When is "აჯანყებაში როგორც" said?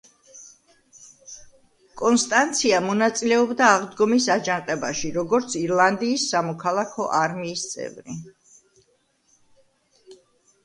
4.35-5.57